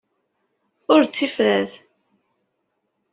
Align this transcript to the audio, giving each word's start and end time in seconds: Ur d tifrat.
Ur 0.93 1.01
d 1.03 1.07
tifrat. 1.09 1.71